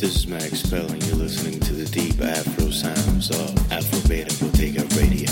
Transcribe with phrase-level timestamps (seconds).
[0.00, 4.34] This is Max Spell, and you're listening to the deep Afro sounds of Afro Beta
[4.42, 5.28] Bodega Radio.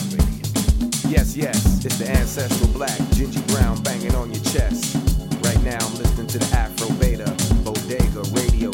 [1.08, 4.94] Yes, yes, it's the ancestral black, Ginger Brown banging on your chest.
[5.40, 7.34] Right now, I'm listening to the Afro Beta
[7.64, 8.70] Bodega Radio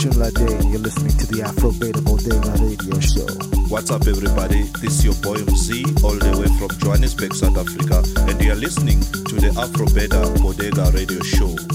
[0.00, 3.26] You're listening to the Afro Beta Bodega Radio Show.
[3.66, 4.62] What's up, everybody?
[4.80, 8.54] This is your boy MZ, all the way from Johannesburg, South Africa, and you are
[8.54, 11.67] listening to the Afro Beta Bodega Radio Show.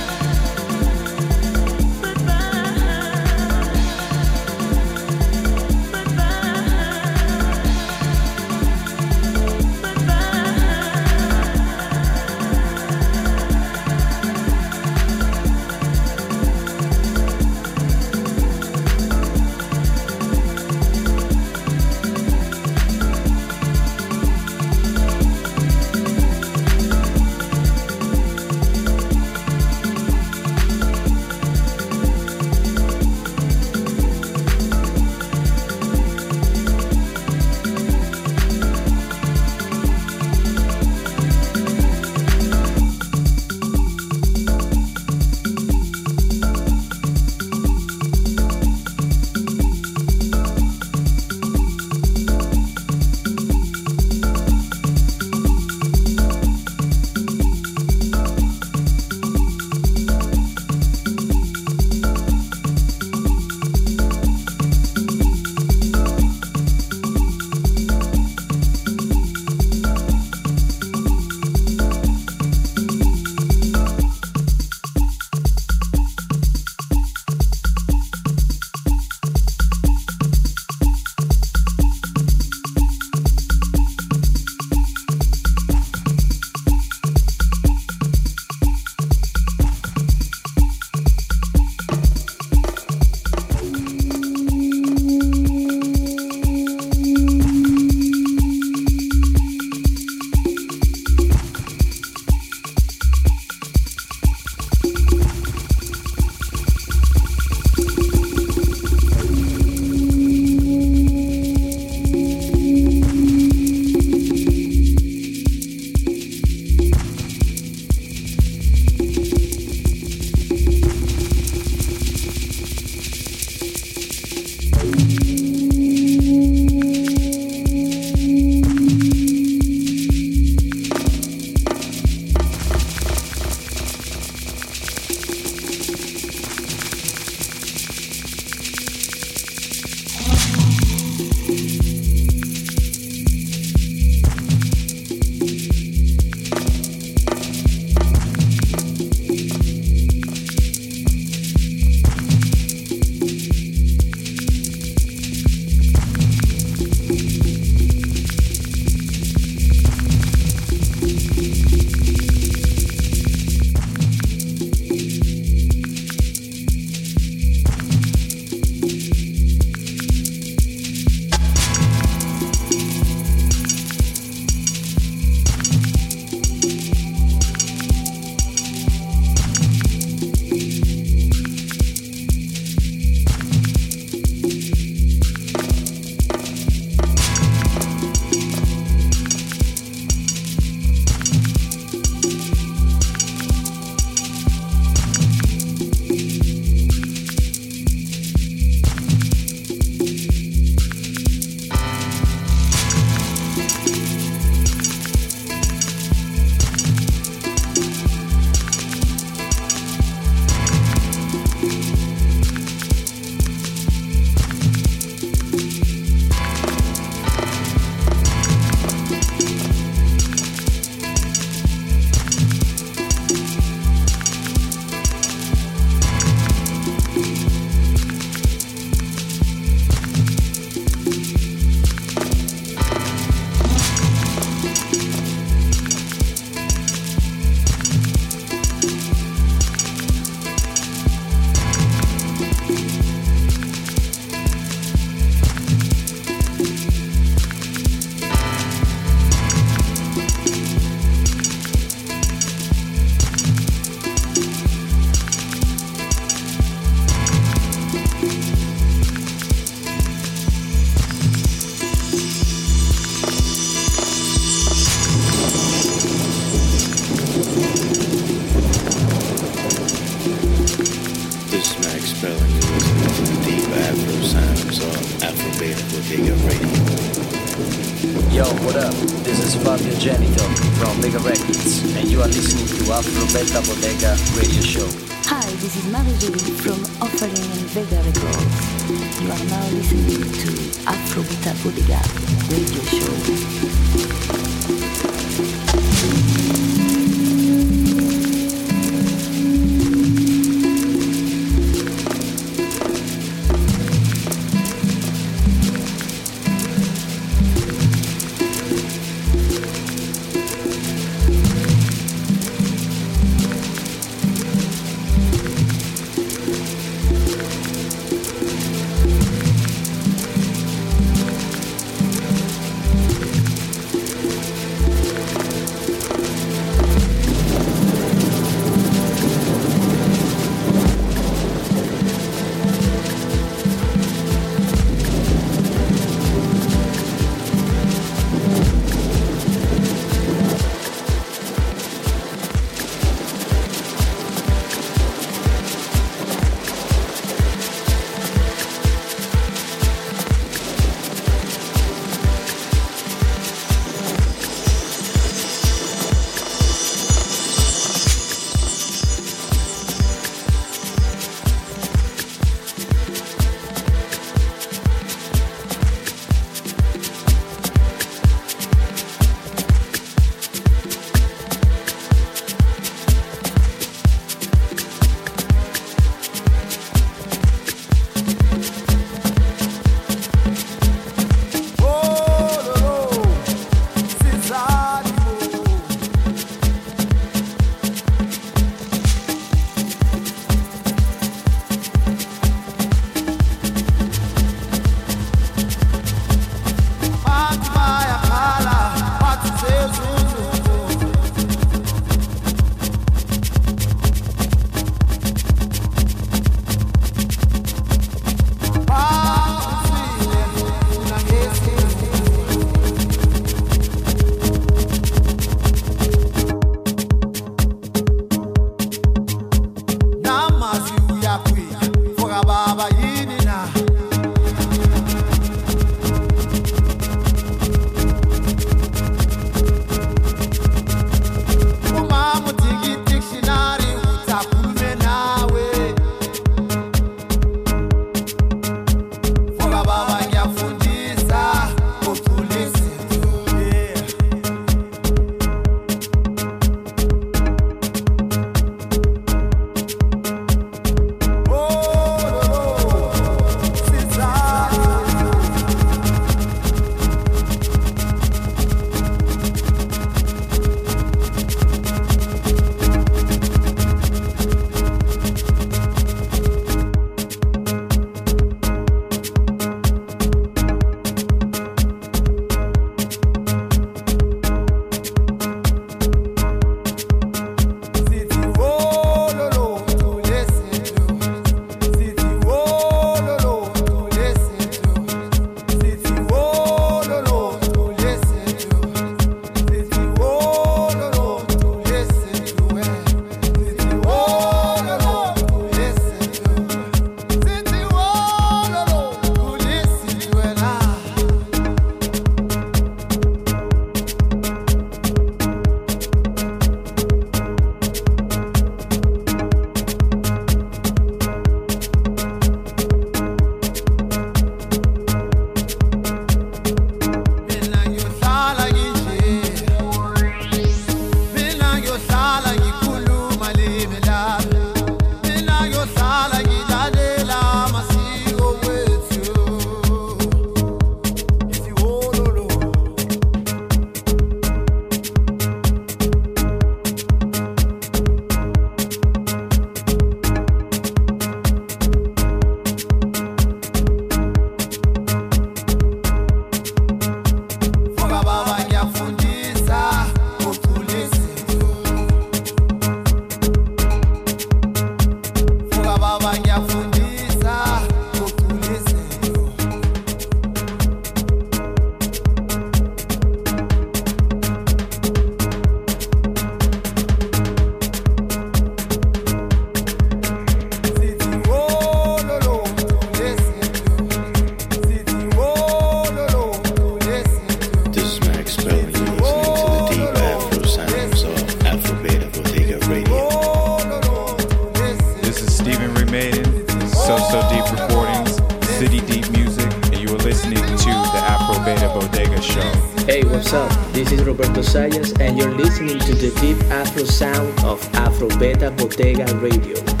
[591.75, 592.71] Bodega Show.
[593.05, 593.71] Hey, what's up?
[593.93, 598.71] This is Roberto Sayas, and you're listening to the deep Afro sound of Afro Beta
[598.71, 600.00] Bodega Radio.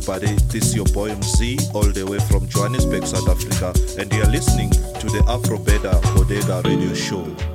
[0.00, 0.34] Everybody.
[0.46, 4.30] This is your boy MZ, all the way from Johannesburg, South Africa, and you are
[4.30, 7.49] listening to the Afro Beta Bodega Radio Show.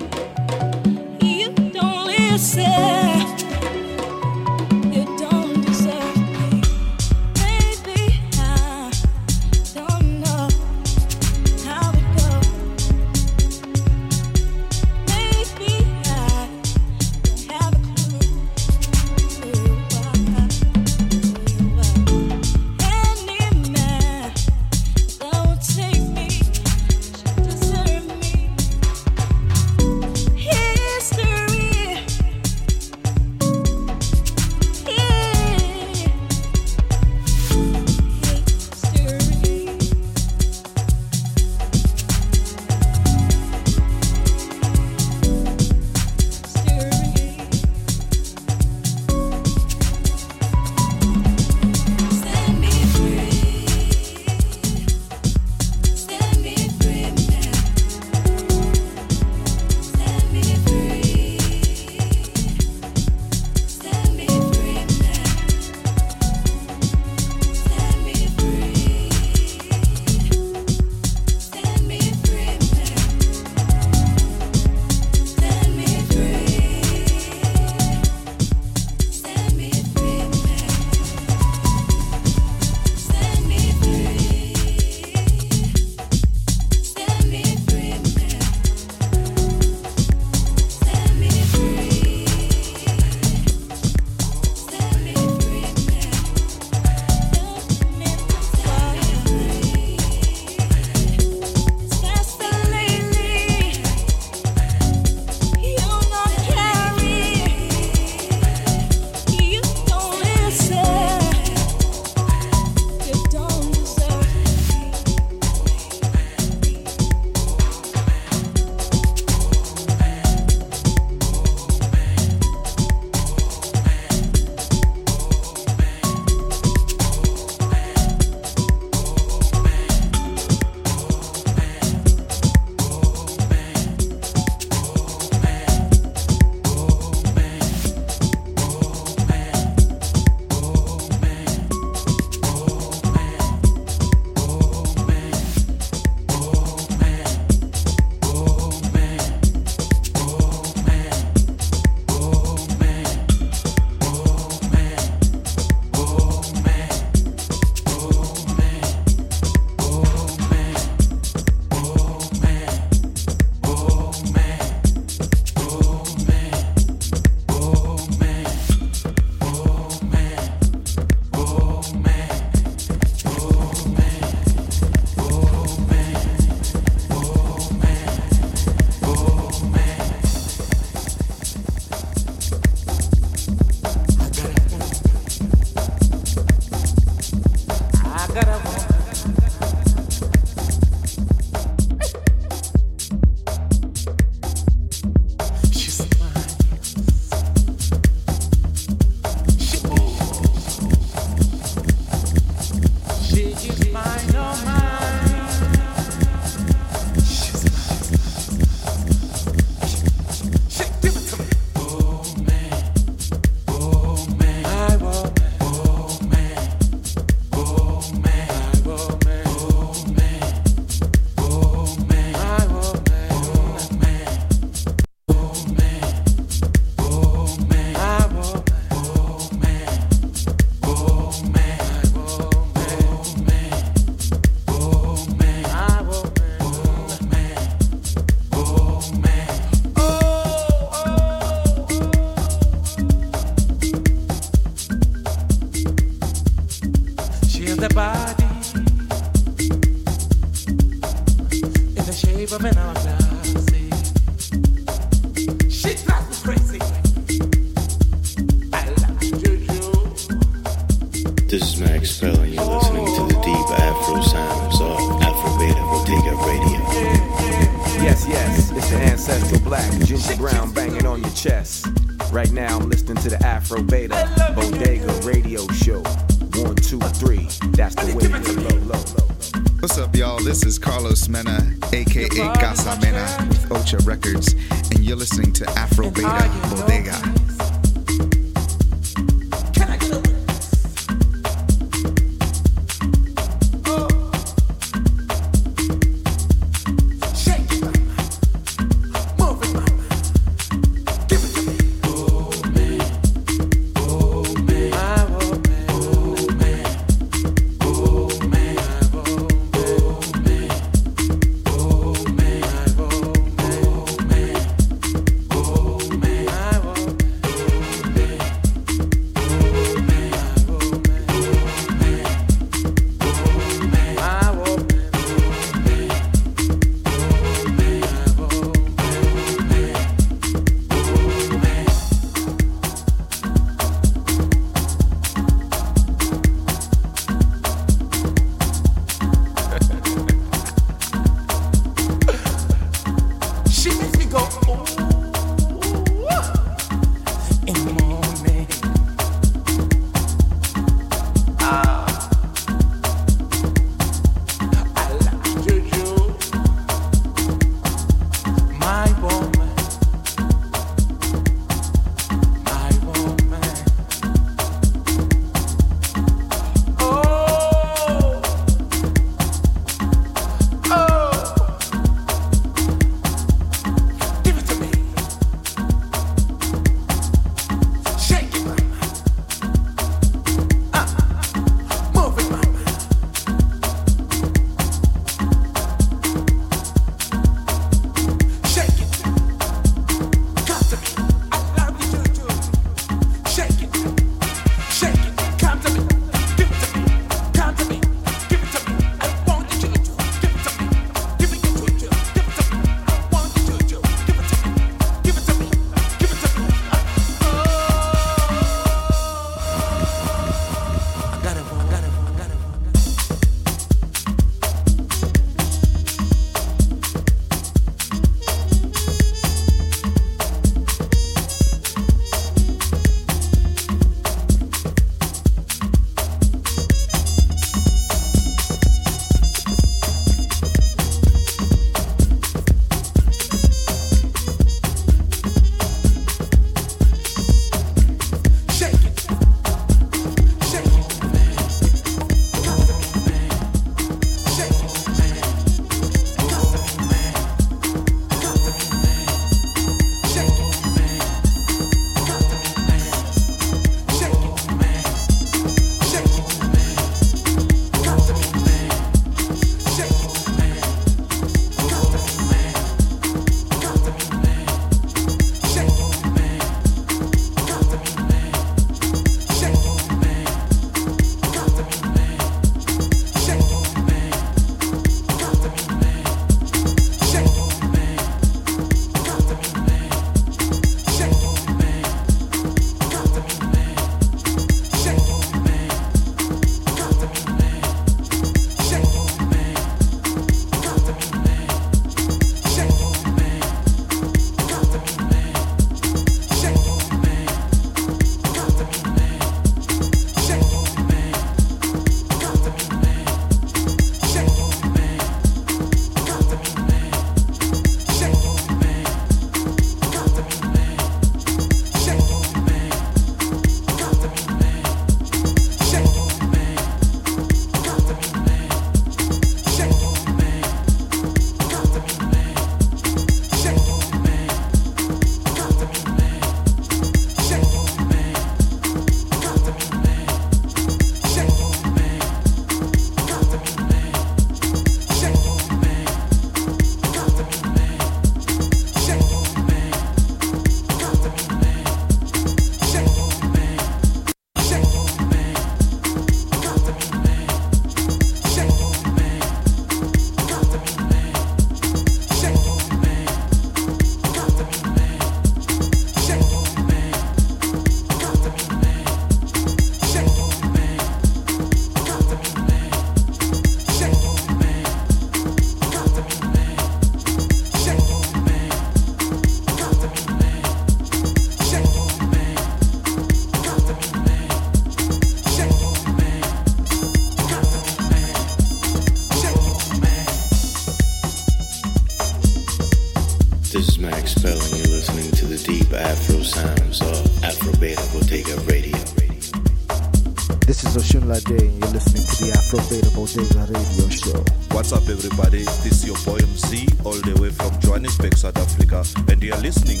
[599.71, 600.00] Listening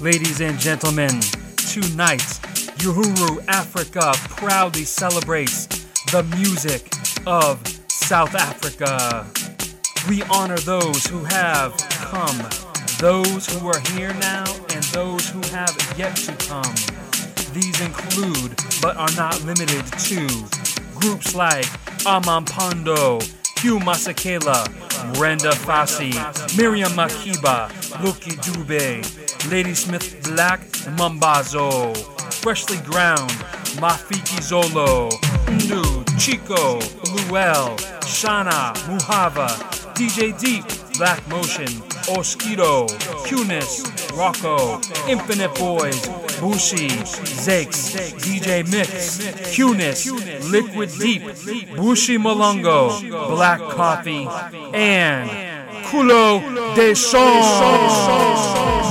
[0.00, 1.08] Ladies and gentlemen,
[1.56, 2.20] tonight,
[2.78, 5.66] Uhuru Africa proudly celebrates
[6.12, 6.92] the music
[7.26, 9.26] of South Africa.
[10.08, 12.38] We honor those who have come,
[13.00, 16.74] those who are here now, and those who have yet to come.
[17.52, 20.28] These include, but are not limited to,
[20.94, 21.66] groups like
[22.06, 23.20] Amampondo,
[23.60, 24.64] Hugh Masekela,
[25.14, 26.14] Brenda Fassie,
[26.56, 27.68] Miriam Makeba,
[28.02, 29.02] Lucky Dube,
[29.50, 30.60] Ladysmith Black,
[30.96, 31.92] Mambazo,
[32.42, 33.30] Freshlyground,
[33.80, 35.10] Mafiki Zolo,
[35.46, 36.78] Ndu, Chico,
[37.14, 39.48] Luel, Shana, Muhava,
[39.94, 40.64] DJ Deep,
[40.98, 41.66] Black Motion,
[42.14, 42.86] Oskido,
[43.26, 43.82] Cunis,
[44.16, 46.06] Rocco, Infinite Boys,
[46.40, 49.18] Bushi, Zakes, DJ Mix,
[49.56, 50.06] Cunis,
[50.50, 51.22] Liquid Deep,
[51.76, 54.28] Bushi Malungo, Black Coffee,
[54.74, 55.47] and
[55.90, 56.42] Julio
[56.74, 58.87] Deschamps.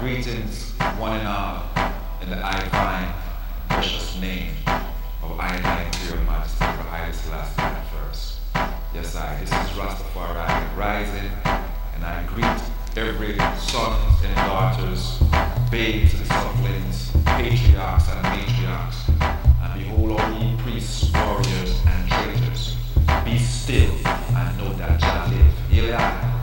[0.00, 1.62] Greetings, one and all,
[2.20, 3.14] in the I find
[3.68, 4.50] precious name
[5.22, 8.40] of I thank you, Your Majesty, for I this last and first.
[8.92, 9.38] Yes, I.
[9.38, 11.30] This is Rastafari rising,
[11.94, 12.44] and I greet
[12.96, 15.22] every sons and daughters,
[15.70, 19.08] babes and sucklings, patriarchs and matriarchs,
[19.62, 22.76] and behold all ye priests, warriors, and traitors.
[23.24, 23.94] Be still
[24.36, 25.03] and know that
[25.74, 26.33] 一个样。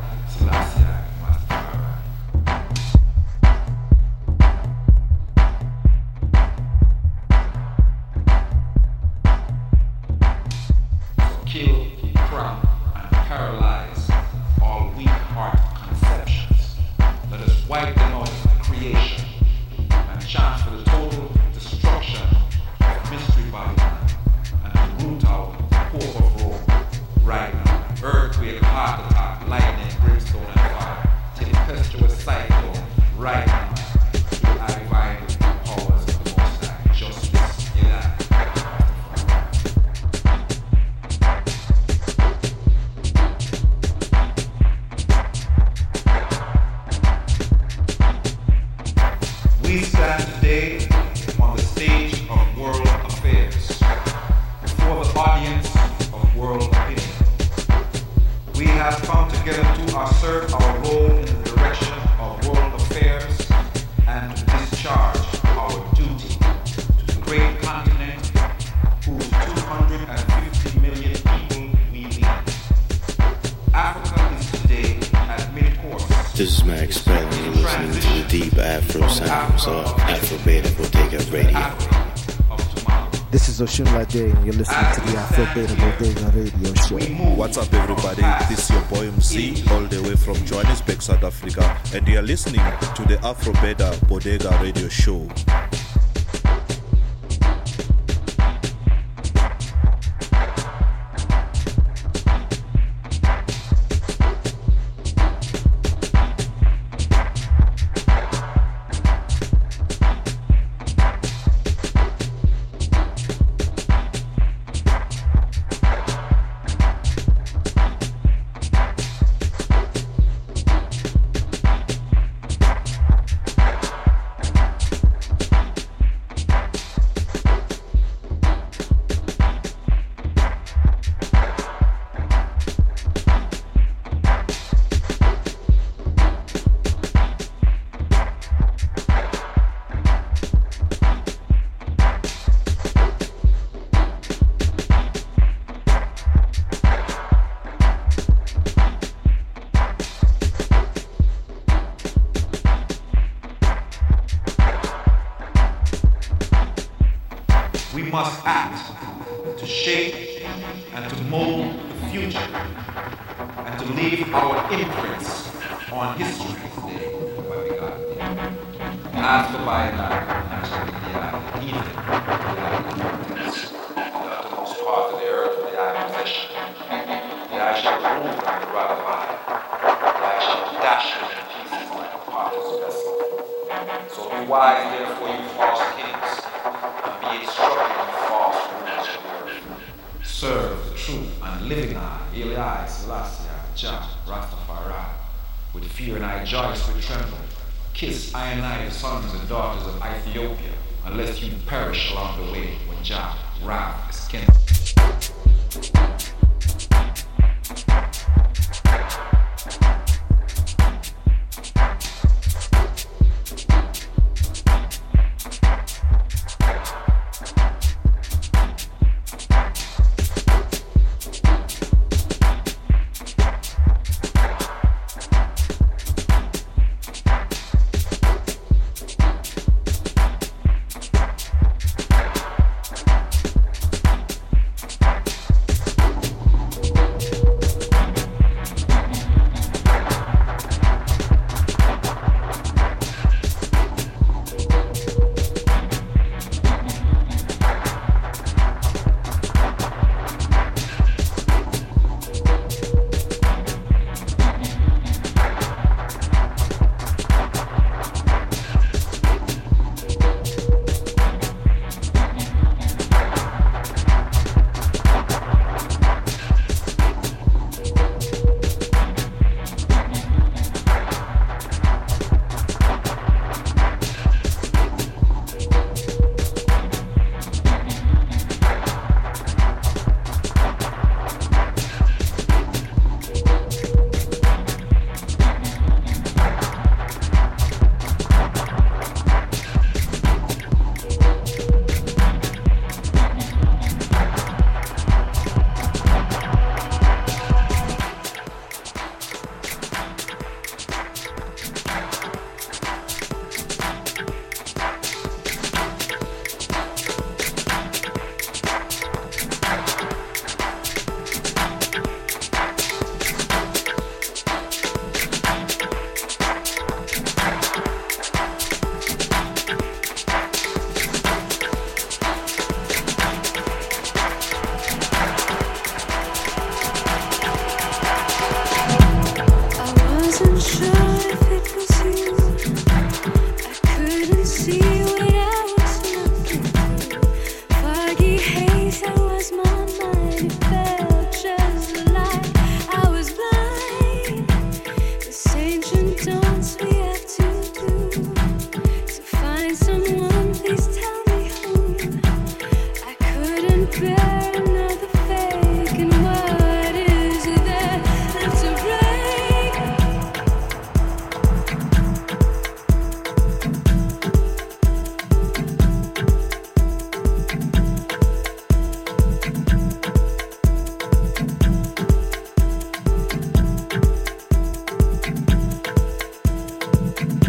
[83.80, 86.98] and you're listening to the Afro Beta Bodega Radio Show.
[87.35, 88.22] What's up, everybody?
[88.49, 92.60] This is your boy MC, all the way from Johannesburg, South Africa, and you're listening
[92.95, 95.26] to the Afro Beta Bodega Radio Show.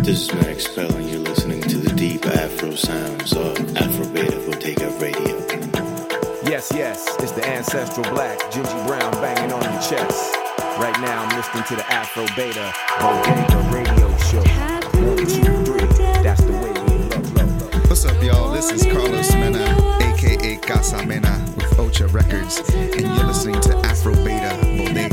[0.03, 4.37] This is Max Bell, and you're listening to the deep Afro sounds of Afro Beta
[4.45, 5.39] Bodega Radio.
[6.45, 10.35] Yes, yes, it's the ancestral black Gingy Brown banging on your chest.
[10.77, 14.43] Right now, I'm listening to the Afro Beta Bodega Radio Show.
[15.07, 15.87] One, two, three.
[16.25, 17.89] That's the way we love.
[17.89, 18.51] What's up, y'all?
[18.51, 19.65] This is Carlos Mena,
[20.03, 25.12] aka Casa Mena, with Ocha Records, and you're listening to Afro Beta Bodega.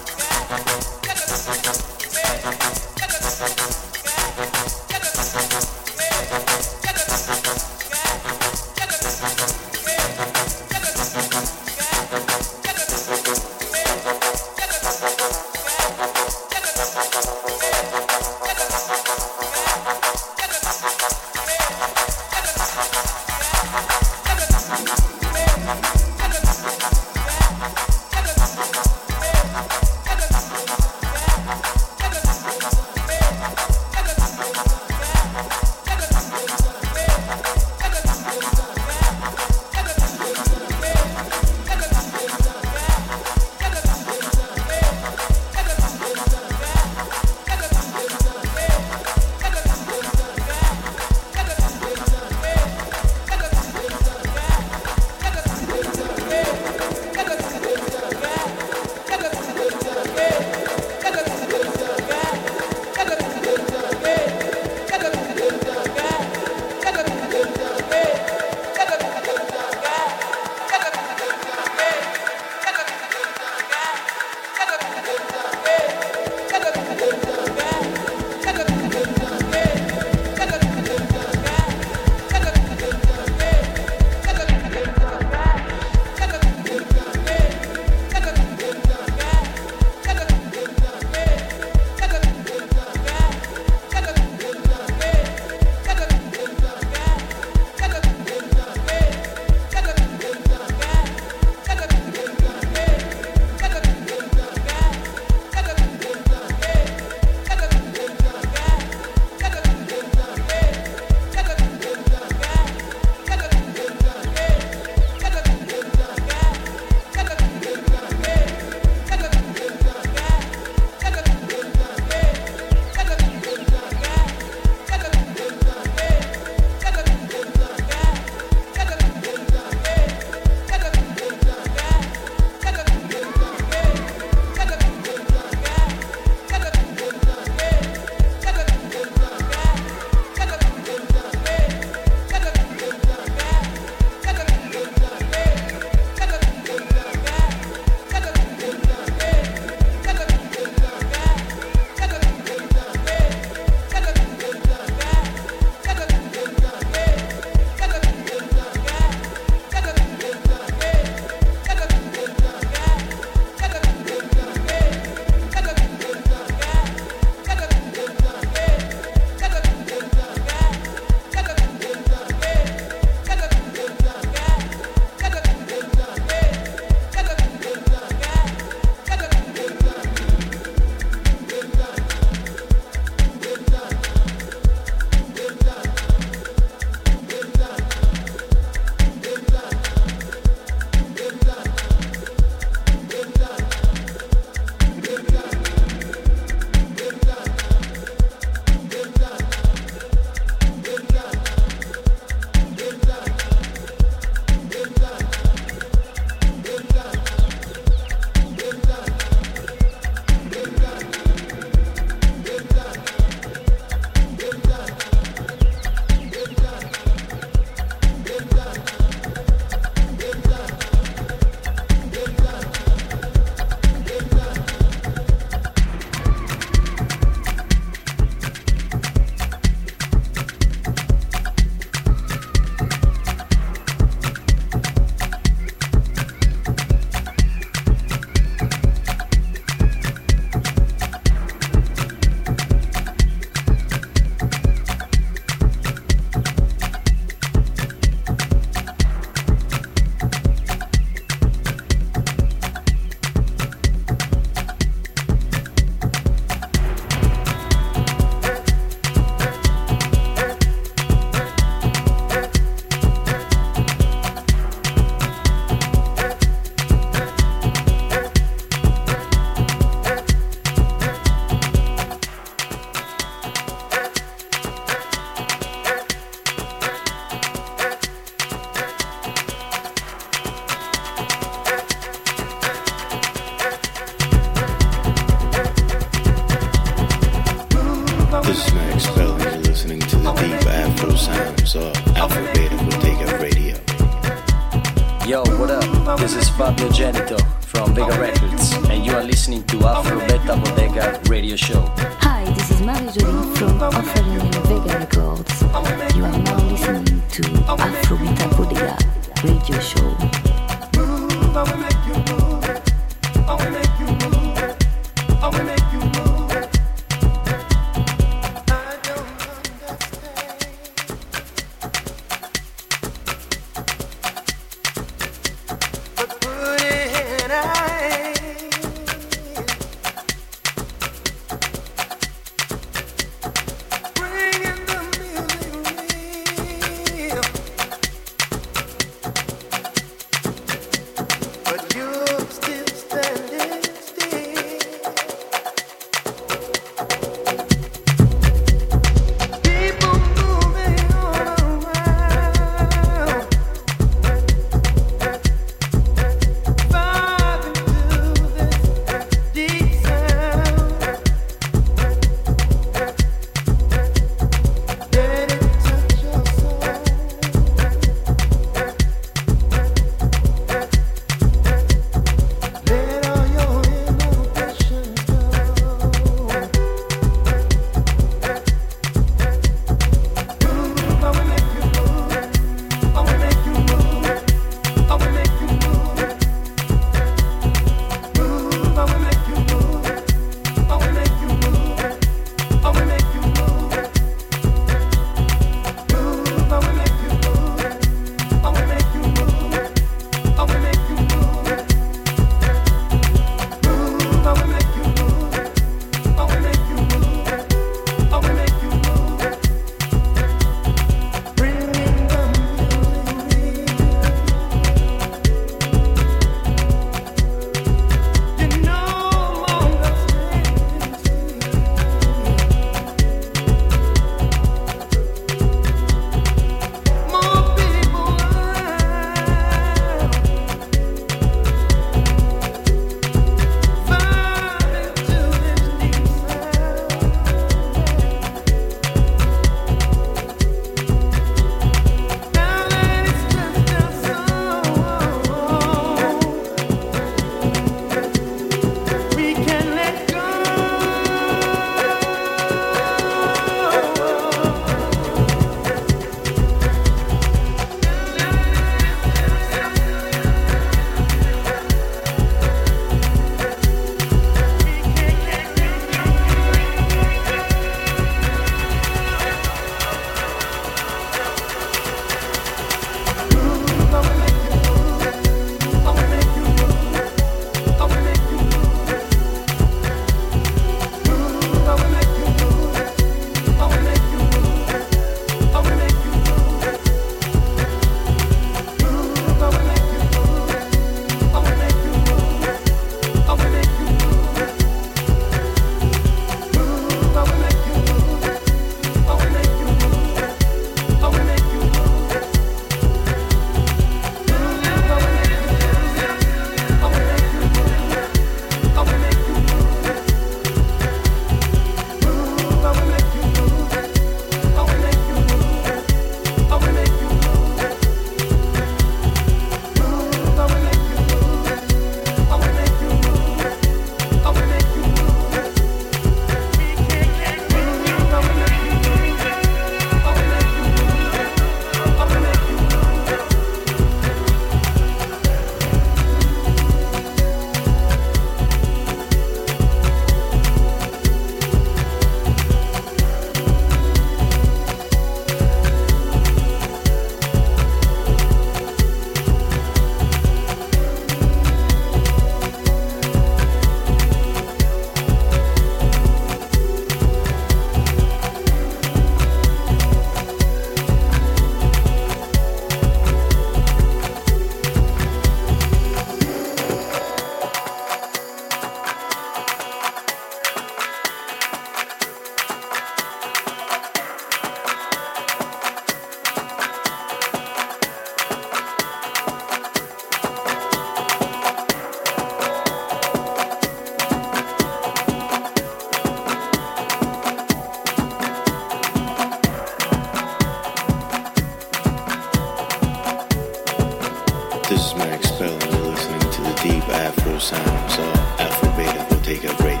[597.04, 600.00] deep Afro sound, so uh, Alpha Beta will take up radio.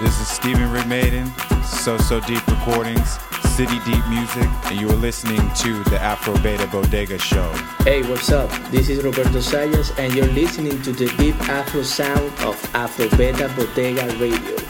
[0.00, 1.30] This is Stephen Rick Maiden,
[1.64, 3.18] So So Deep Recordings.
[3.58, 7.50] City Deep Music, and you are listening to the Afro Beta Bodega Show.
[7.82, 8.48] Hey, what's up?
[8.70, 13.52] This is Roberto Sayas, and you're listening to the deep Afro sound of Afro Beta
[13.56, 14.67] Bodega Radio.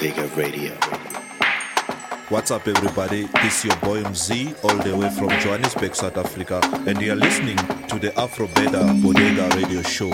[0.00, 0.72] Bodega Radio.
[2.30, 3.24] What's up, everybody?
[3.42, 7.16] This is your boy MZ, all the way from Johannesburg, South Africa, and you are
[7.16, 7.58] listening
[7.88, 10.10] to the Afro Beta Bodega Radio Show.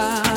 [0.00, 0.29] Situbonisana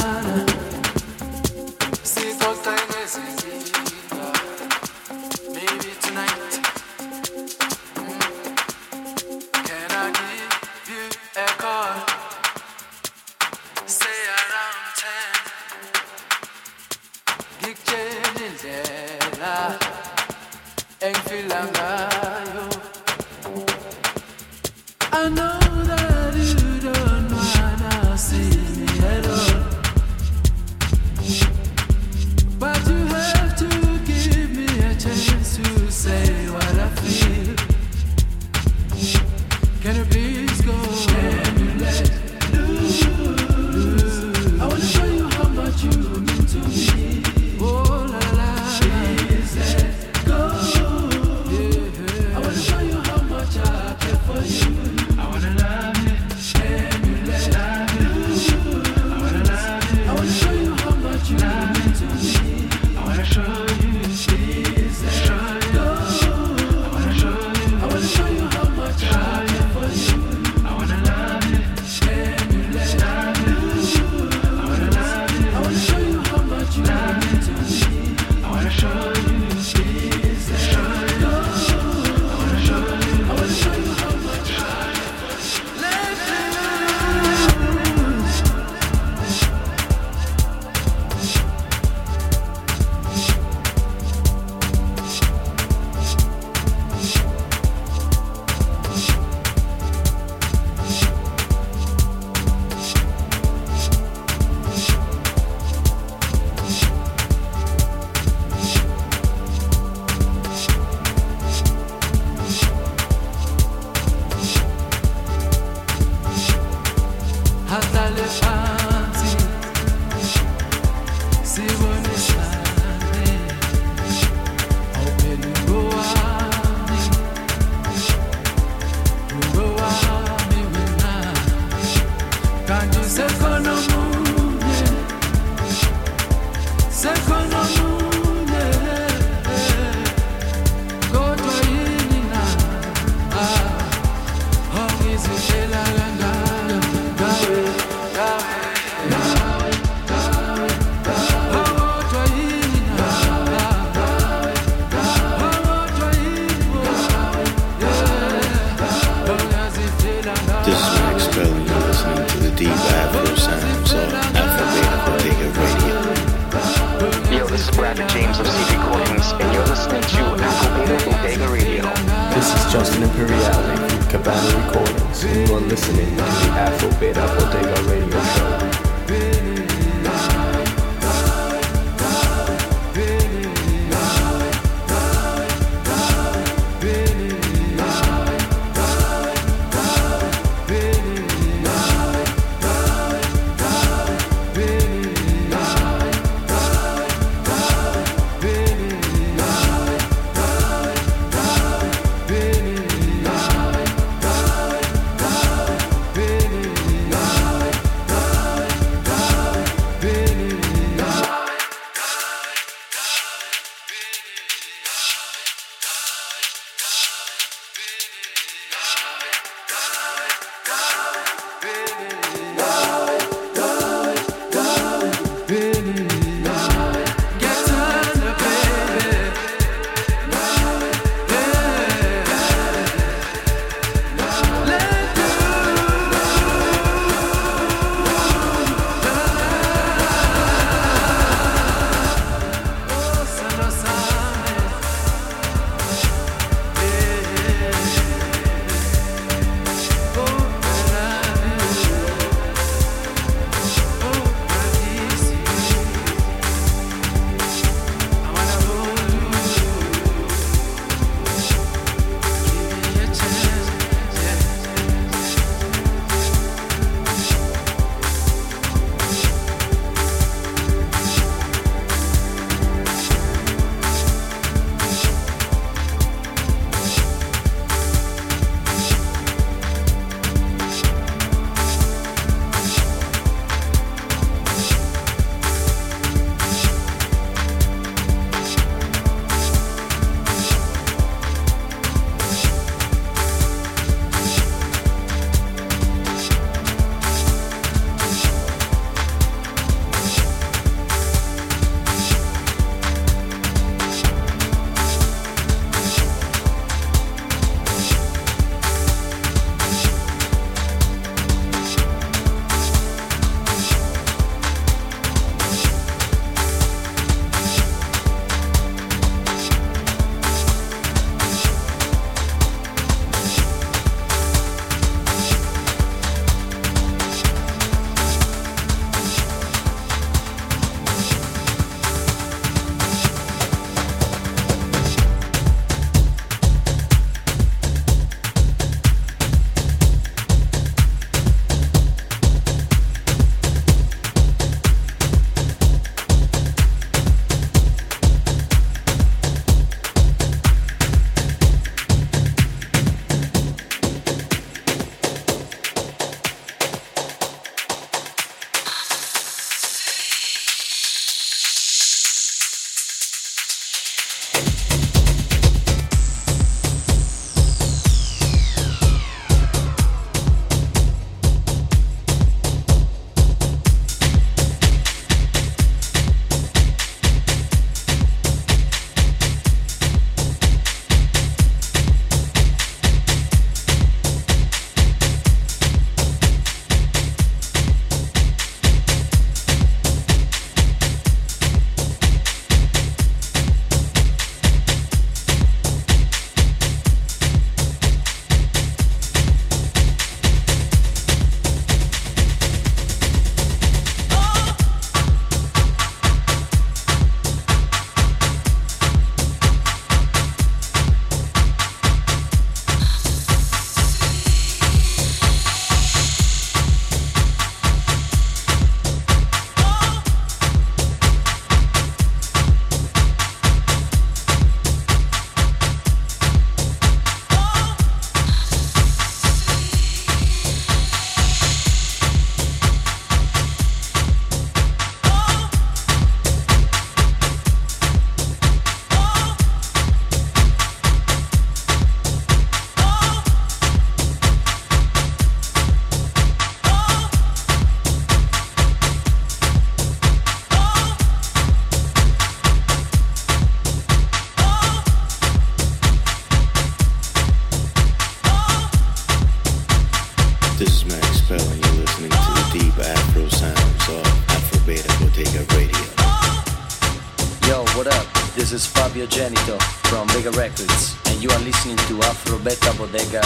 [469.23, 473.21] Benito from Vega Records, and you are listening to Afro Beta Bodega.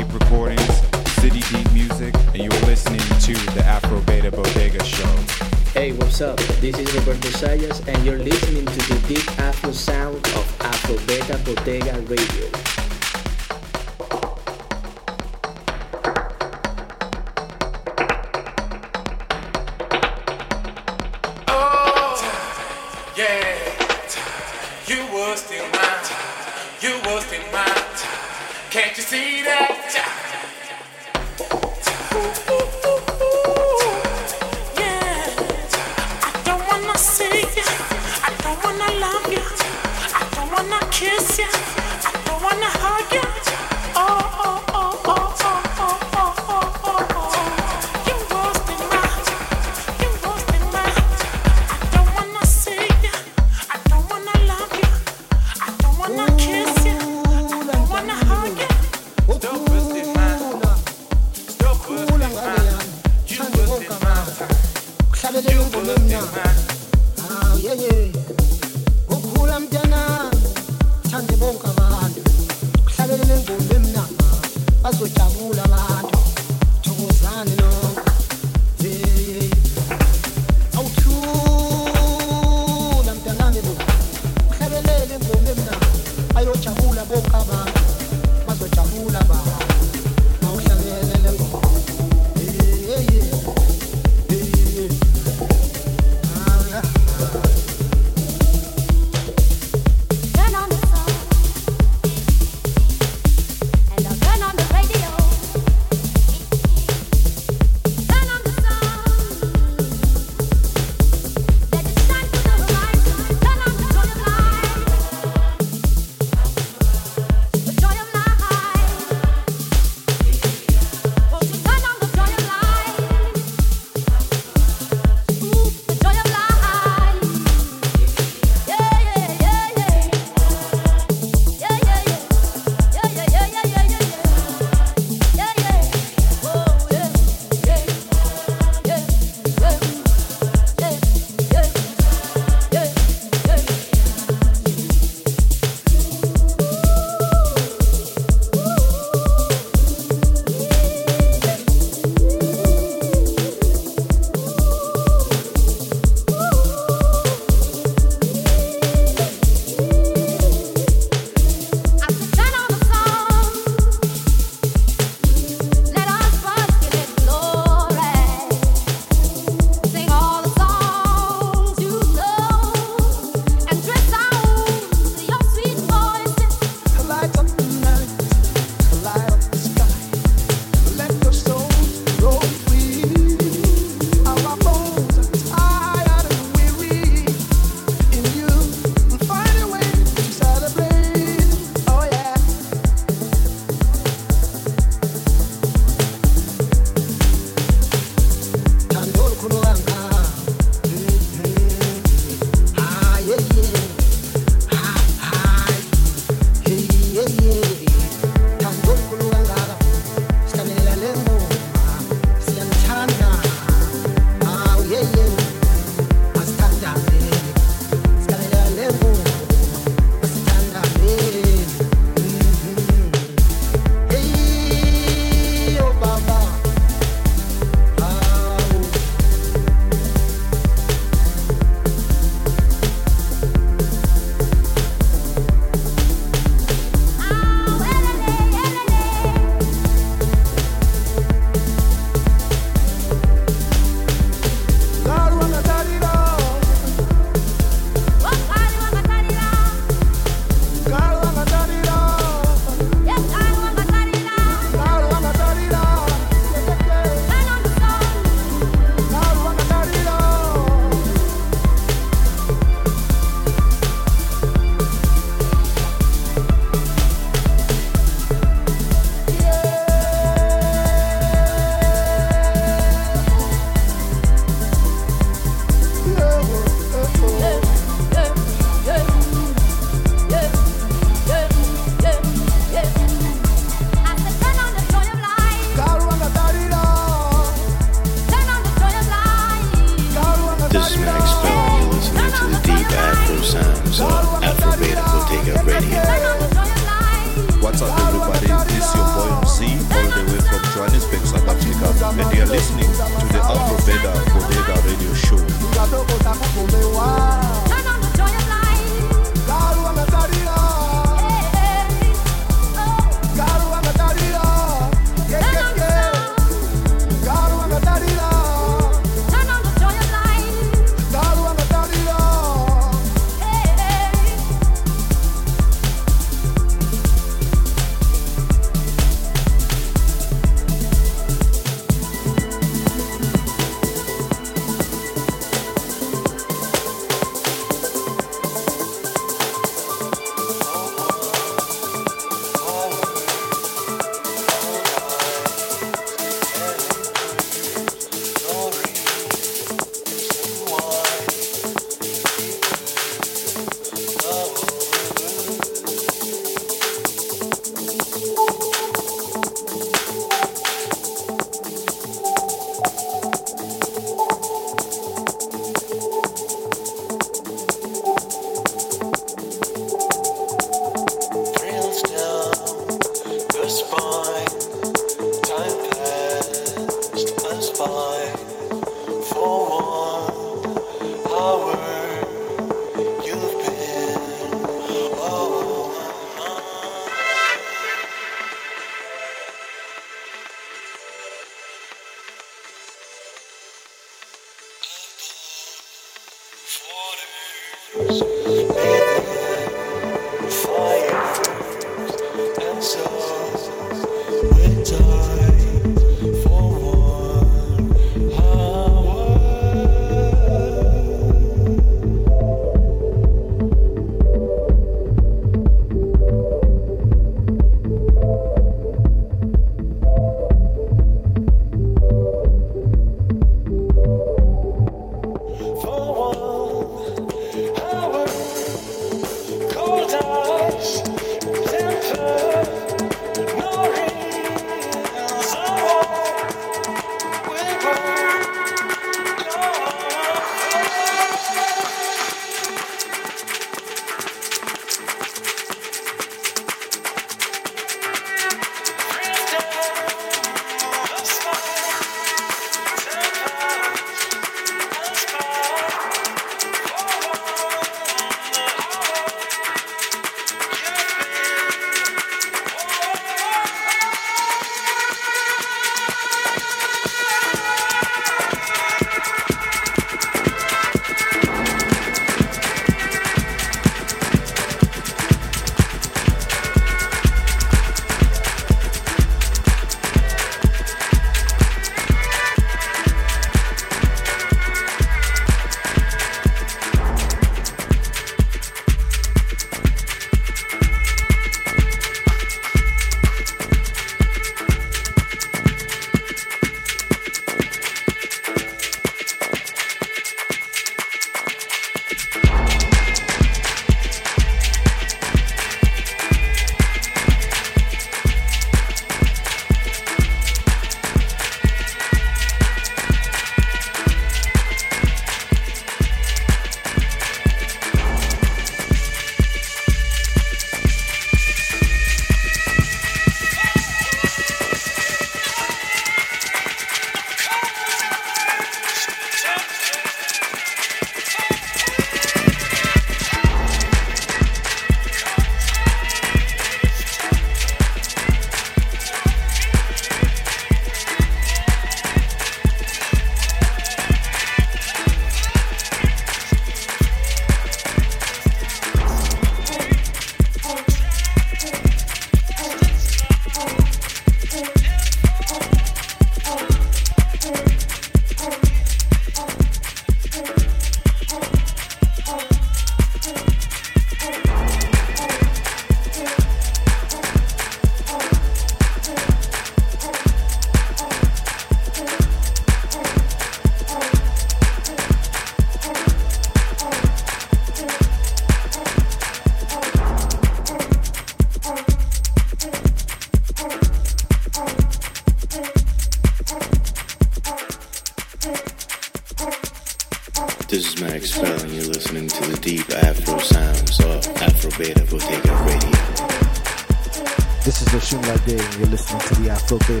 [599.71, 600.00] Listening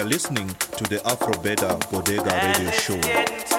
[0.00, 3.49] are listening to the Afro Beta Bodega Radio Show.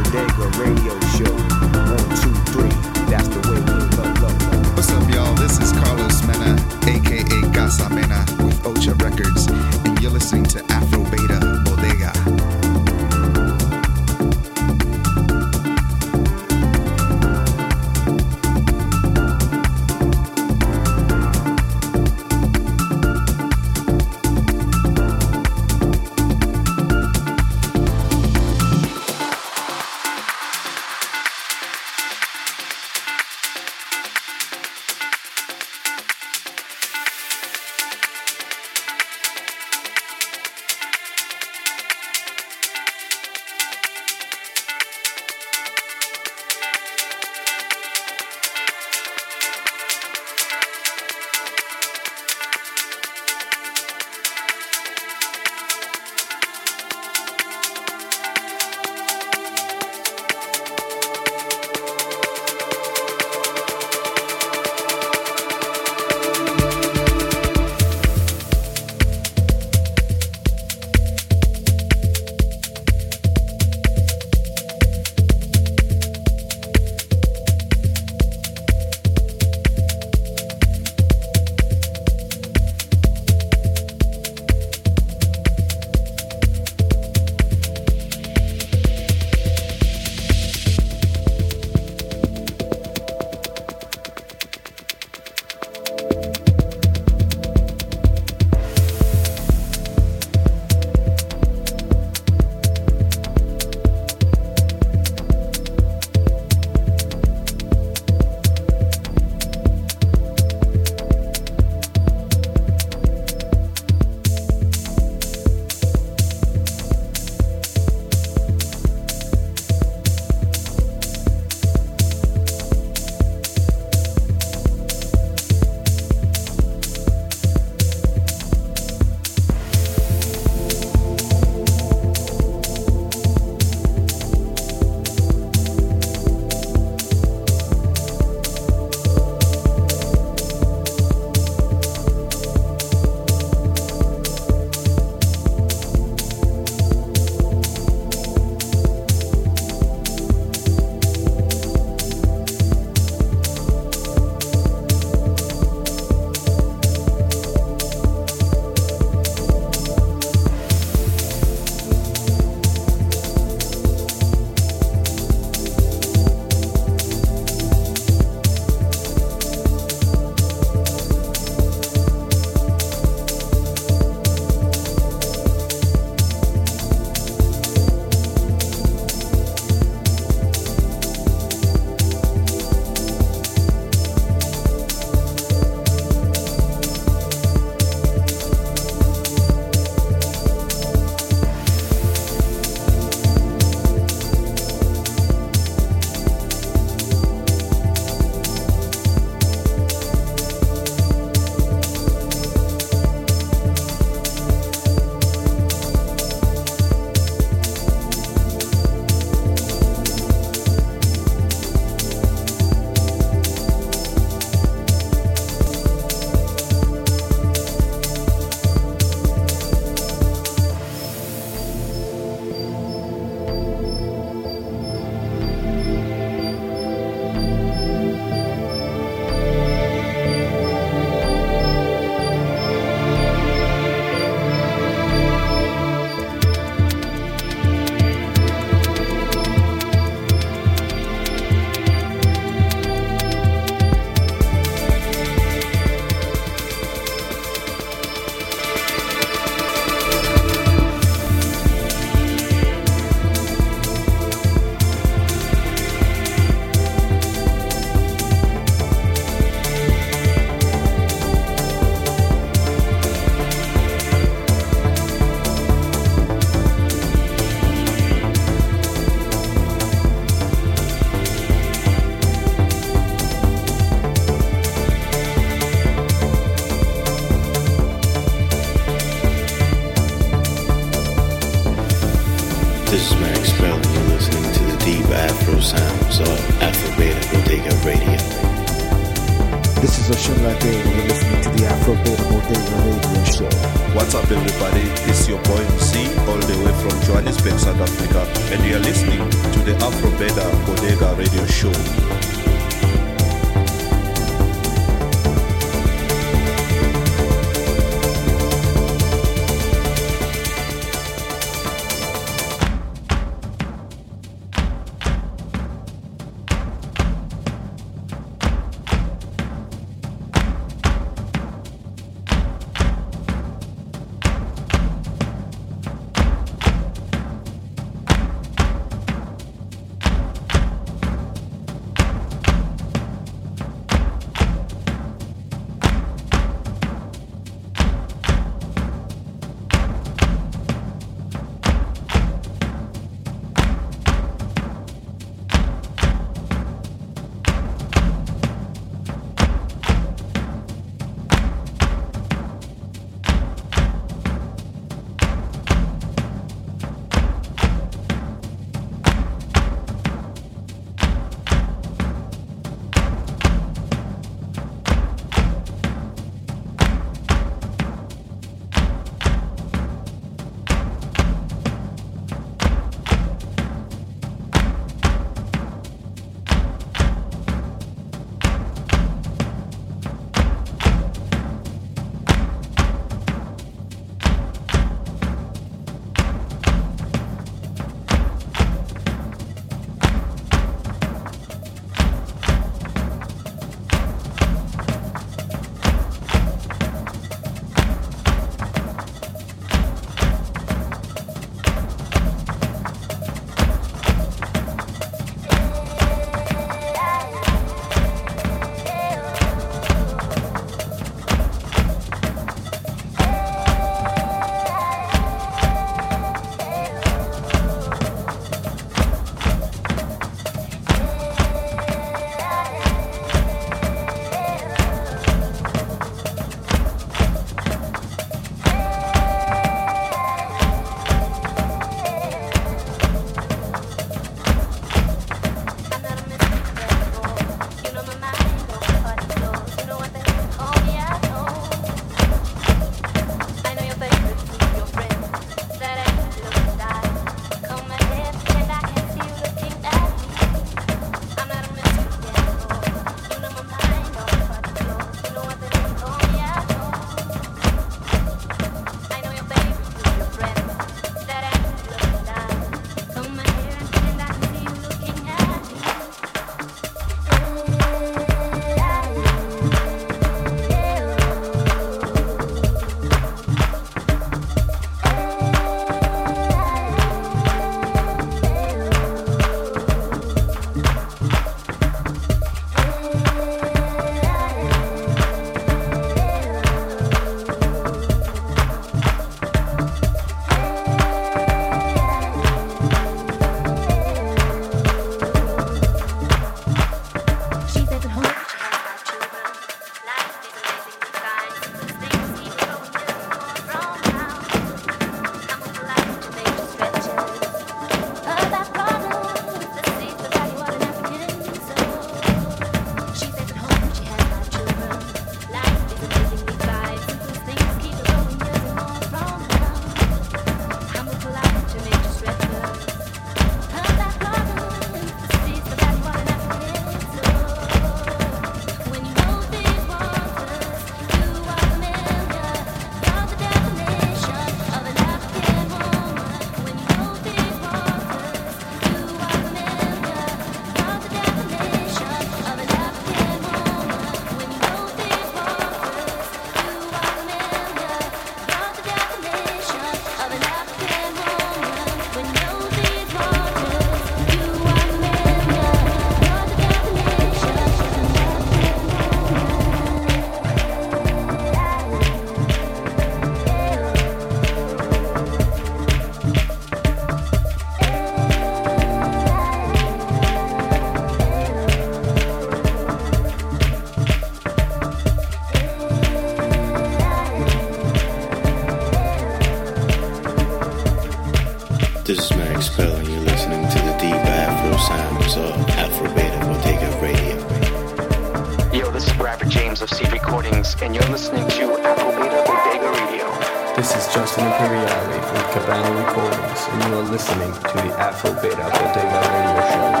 [590.81, 593.29] And you're listening to Afro Beta Bodega Radio.
[593.75, 598.55] This is Justin Imperiale from Cabana Recordings, and you are listening to the Afro Beta
[598.55, 600.00] Bodega Radio Show.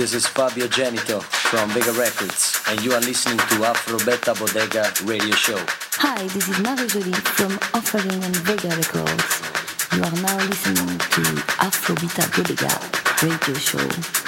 [0.00, 4.90] This is Fabio Genito from Vega Records, and you are listening to Afro Beta Bodega
[5.04, 5.62] Radio Show.
[6.00, 9.42] Hi, this is Marie Jolie from Offering and Vega Records.
[9.92, 11.20] You are now listening to
[11.60, 12.72] Afrobita Bodega
[13.26, 14.19] Radio Show.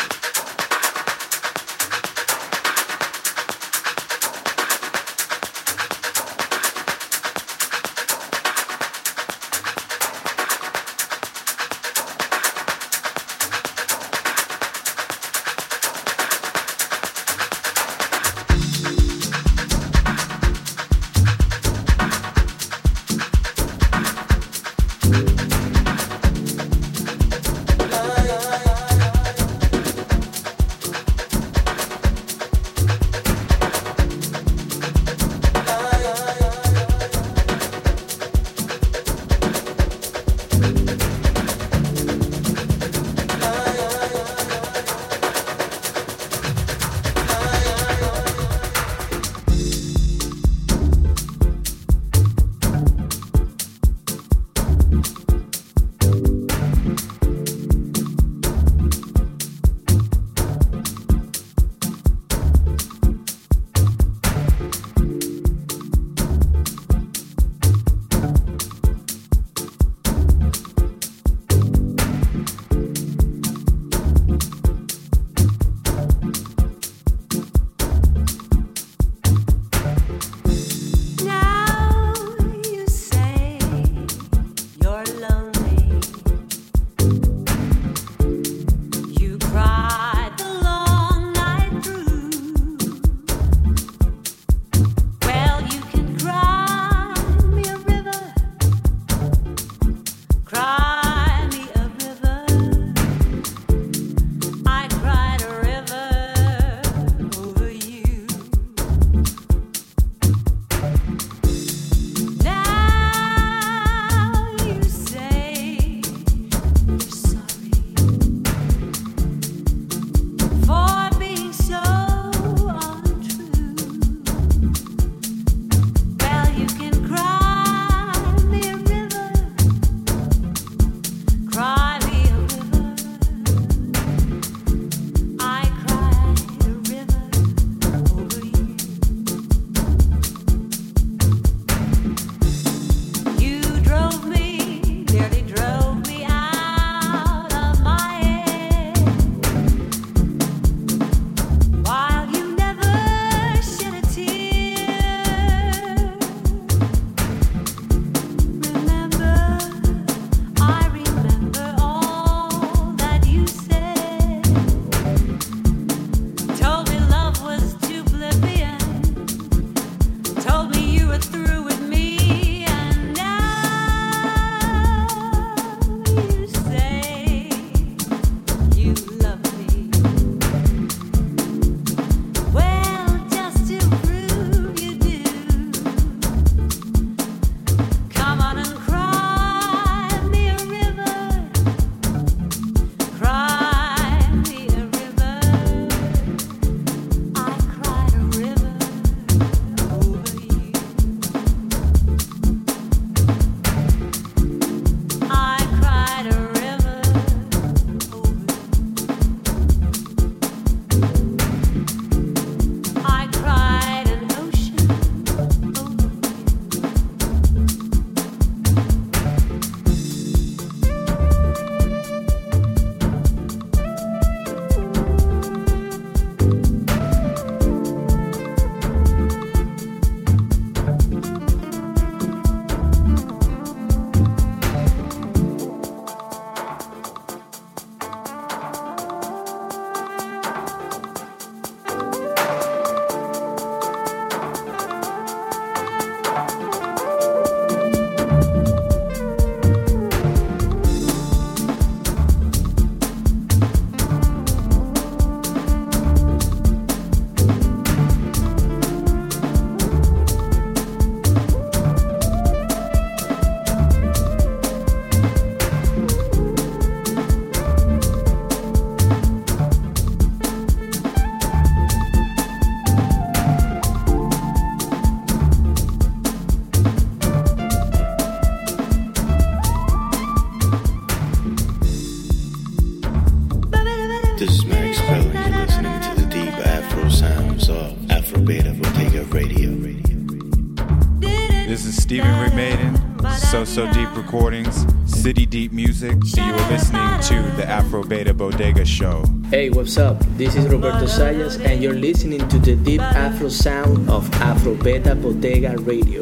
[293.73, 299.25] So Deep Recordings, City Deep Music, you are listening to the Afro Beta Bodega Show.
[299.49, 300.19] Hey, what's up?
[300.37, 305.15] This is Roberto Sayas, and you're listening to the deep Afro sound of Afro Beta
[305.15, 306.22] Bodega Radio.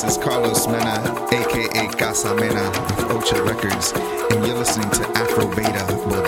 [0.00, 3.92] This is Carlos Mena, aka Casa Mena of Ocha Records,
[4.30, 6.27] and you're listening to Afro Beta.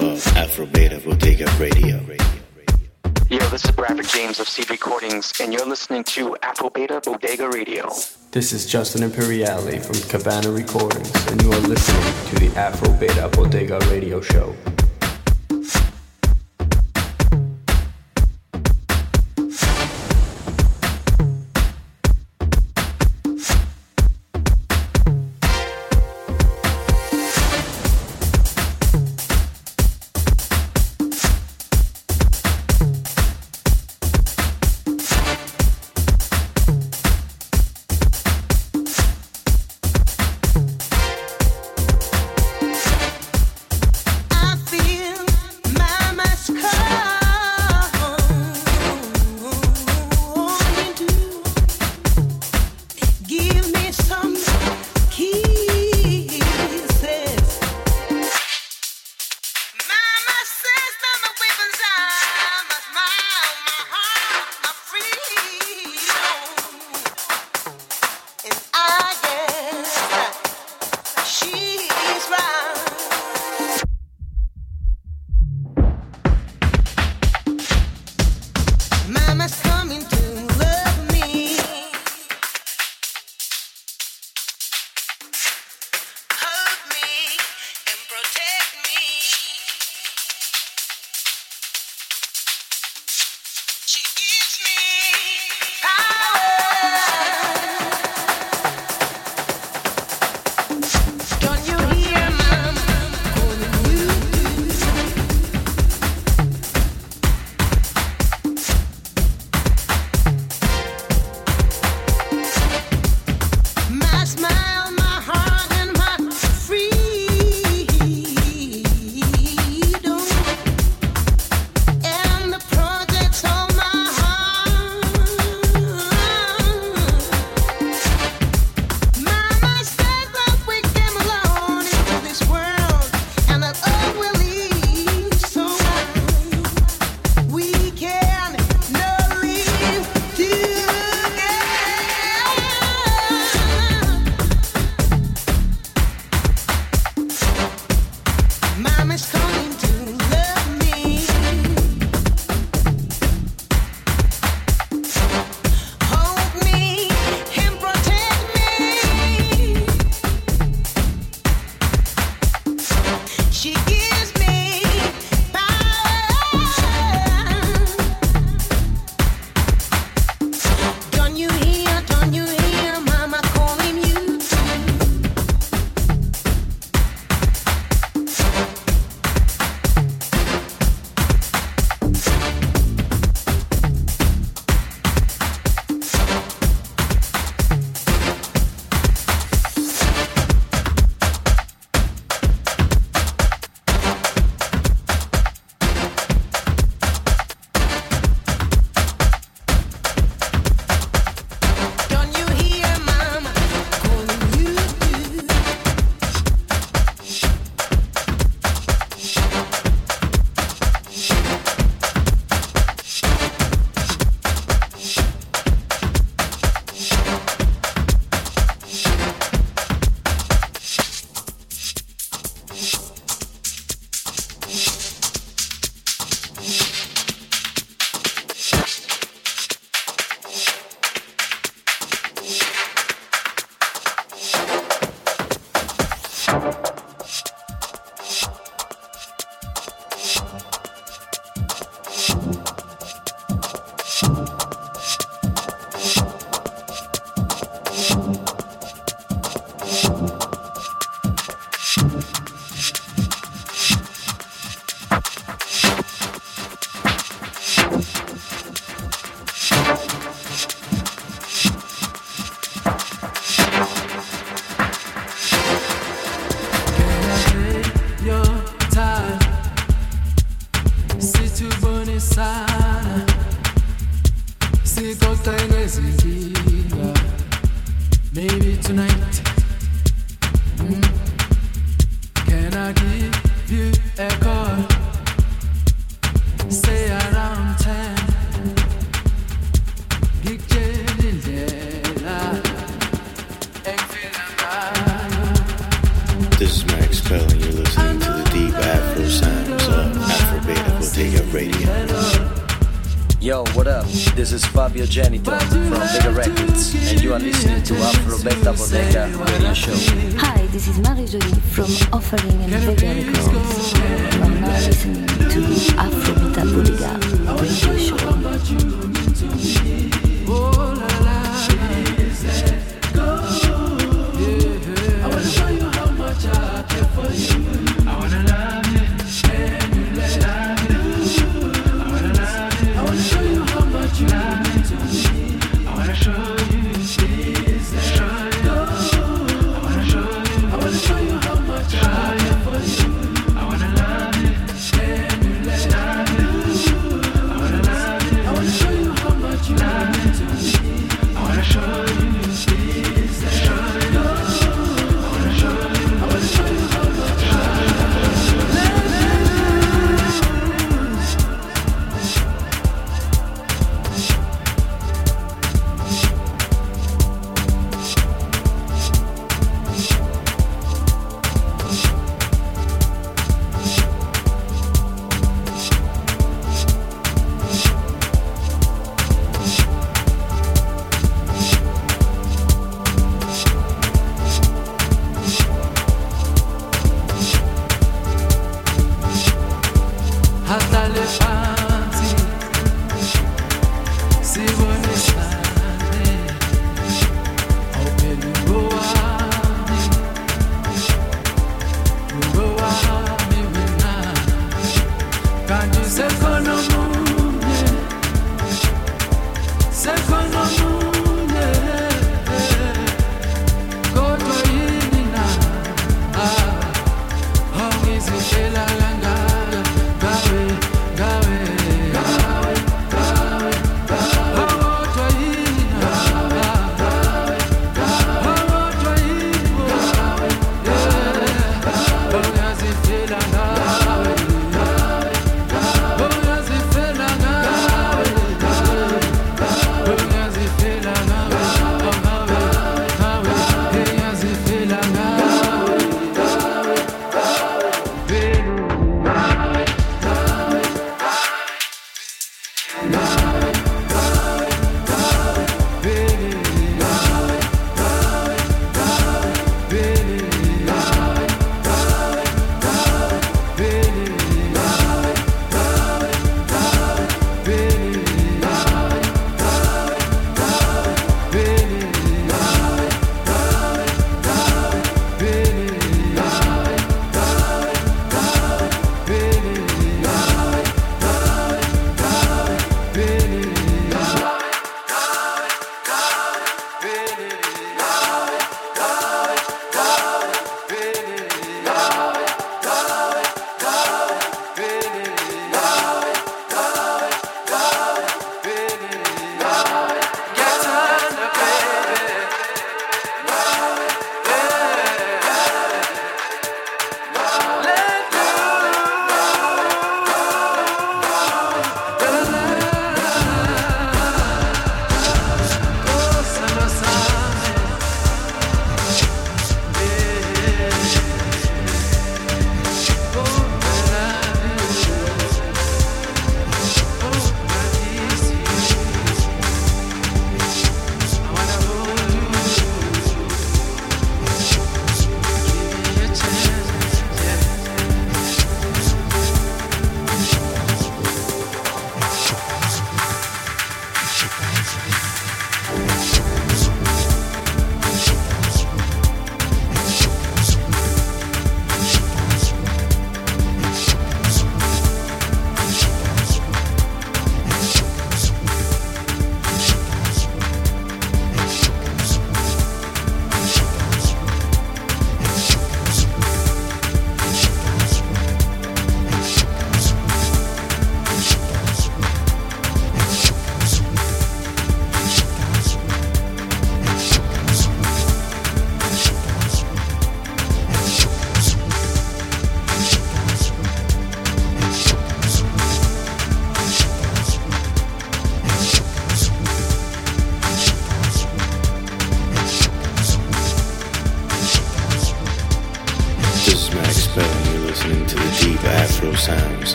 [0.00, 2.00] Sounds of Afro Beta Bodega Radio.
[3.30, 7.48] Yo, this is Bradford James of Seed Recordings, and you're listening to Afro Beta Bodega
[7.48, 7.88] Radio.
[8.32, 13.28] This is Justin Imperiale from Cabana Recordings, and you are listening to the Afro Beta
[13.32, 14.54] Bodega Radio Show.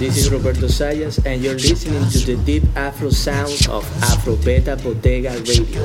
[0.00, 4.74] This is Roberto Sayas, and you're listening to the deep Afro sound of Afro Beta
[4.82, 5.84] Bodega Radio.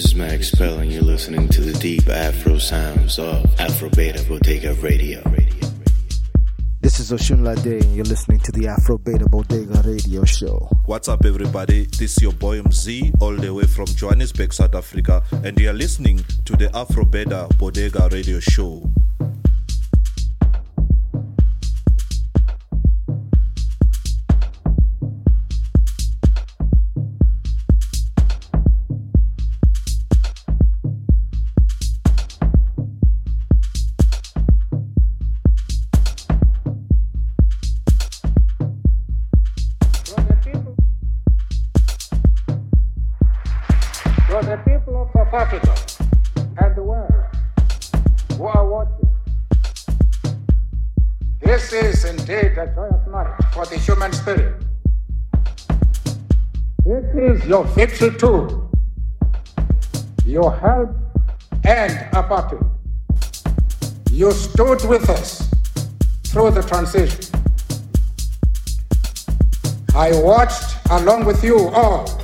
[0.00, 4.24] This is Max Pell, and you're listening to the deep Afro sounds of Afro Beta
[4.26, 5.22] Bodega Radio.
[6.80, 10.70] This is Oshun Lade, and you're listening to the Afro Beta Bodega Radio Show.
[10.86, 11.84] What's up, everybody?
[11.98, 15.74] This is your boy MZ, all the way from Johannesburg, South Africa, and you are
[15.74, 18.89] listening to the Afro Beta Bodega Radio Show.
[44.70, 45.74] People of South Africa
[46.62, 47.12] and the world
[48.36, 49.08] who are watching,
[51.40, 54.62] this is indeed a joyous night for the human spirit.
[56.84, 58.70] This is your victory too.
[60.24, 60.94] You helped
[61.64, 62.64] end apartheid.
[64.12, 65.50] You stood with us
[66.28, 67.24] through the transition.
[69.94, 72.19] I watched along with you all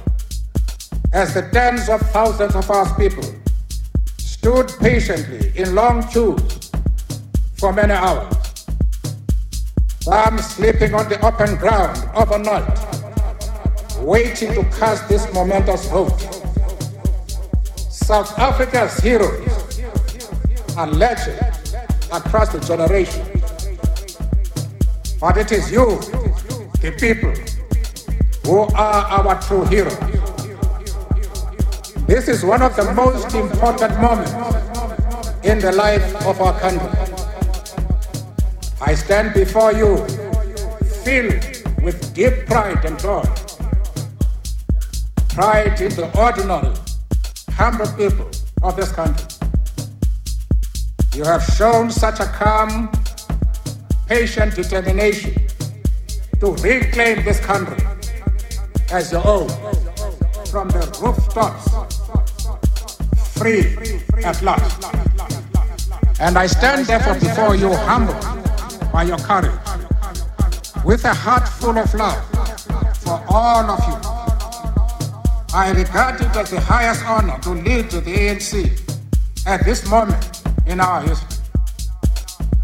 [1.17, 3.25] as the tens of thousands of our people
[4.19, 6.71] stood patiently in long queues
[7.55, 8.67] for many hours,
[10.01, 12.69] some sleeping on the open ground overnight,
[14.01, 16.21] waiting to cast this momentous vote.
[17.89, 19.81] South Africa's heroes
[20.77, 21.75] are legends
[22.13, 23.25] across the generation.
[25.19, 25.97] But it is you,
[26.83, 27.33] the people,
[28.45, 30.16] who are our true heroes.
[32.07, 34.31] This is one of the most important moments
[35.43, 36.89] in the life of our country.
[38.81, 39.97] I stand before you
[41.03, 41.43] filled
[41.83, 43.25] with deep pride and joy.
[45.31, 46.73] Pride in the ordinary,
[47.55, 48.31] humble people
[48.63, 49.27] of this country.
[51.13, 52.89] You have shown such a calm,
[54.07, 55.35] patient determination
[56.39, 57.85] to reclaim this country
[58.93, 59.49] as your own
[60.47, 61.96] from the rooftops
[63.37, 63.77] free
[64.25, 64.83] at last.
[66.21, 68.23] And I stand therefore before you humbled
[68.93, 69.53] by your courage,
[70.85, 72.25] with a heart full of love
[73.05, 73.97] for all of you.
[75.55, 78.81] I regard it as the highest honor to lead the ANC
[79.47, 81.39] at this moment in our history,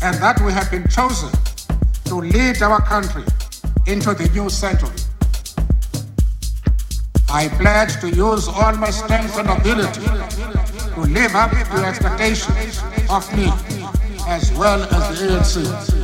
[0.02, 1.30] and that we have been chosen
[2.06, 3.24] to lead our country
[3.86, 4.90] into the new century.
[7.28, 10.02] I pledge to use all my strength and ability
[10.94, 13.50] to live up to expectations of me
[14.28, 16.01] as well as the ANC.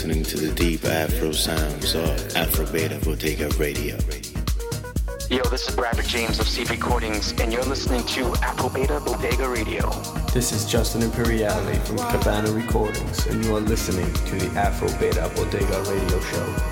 [0.00, 3.98] Listening to the deep Afro sounds of Afro Beta Bodega Radio.
[5.28, 9.46] Yo, this is Bradford James of Seed Recordings, and you're listening to Afro Beta Bodega
[9.46, 9.90] Radio.
[10.32, 15.30] This is Justin Imperiale from Cabana Recordings, and you are listening to the Afro Beta
[15.36, 16.69] Bodega Radio Show.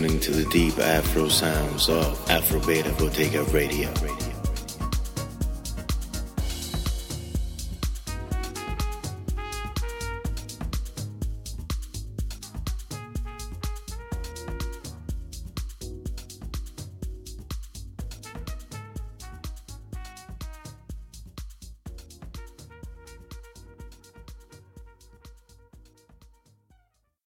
[0.00, 4.07] Listening to the deep Afro sounds of Afro Beta Bodega Radio.